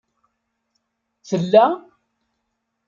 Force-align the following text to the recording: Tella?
Tella? 1.27 1.65